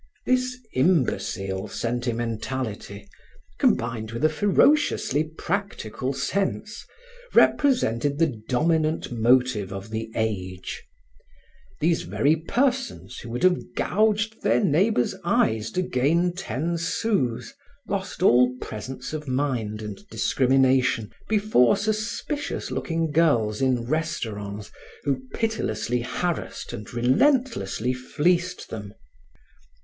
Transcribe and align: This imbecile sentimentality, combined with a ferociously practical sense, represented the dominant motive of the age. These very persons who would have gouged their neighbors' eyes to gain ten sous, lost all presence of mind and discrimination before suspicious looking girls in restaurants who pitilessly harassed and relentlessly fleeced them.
This 0.25 0.57
imbecile 0.73 1.67
sentimentality, 1.67 3.07
combined 3.59 4.09
with 4.13 4.25
a 4.25 4.29
ferociously 4.29 5.25
practical 5.25 6.11
sense, 6.11 6.83
represented 7.35 8.17
the 8.17 8.41
dominant 8.49 9.11
motive 9.11 9.71
of 9.71 9.91
the 9.91 10.11
age. 10.15 10.81
These 11.81 12.01
very 12.01 12.35
persons 12.35 13.19
who 13.19 13.29
would 13.29 13.43
have 13.43 13.61
gouged 13.75 14.41
their 14.41 14.59
neighbors' 14.63 15.13
eyes 15.23 15.69
to 15.73 15.83
gain 15.83 16.33
ten 16.33 16.79
sous, 16.79 17.53
lost 17.87 18.23
all 18.23 18.55
presence 18.59 19.13
of 19.13 19.27
mind 19.27 19.83
and 19.83 19.99
discrimination 20.09 21.11
before 21.29 21.77
suspicious 21.77 22.71
looking 22.71 23.11
girls 23.11 23.61
in 23.61 23.85
restaurants 23.85 24.71
who 25.03 25.21
pitilessly 25.35 26.01
harassed 26.01 26.73
and 26.73 26.91
relentlessly 26.91 27.93
fleeced 27.93 28.71
them. 28.71 28.95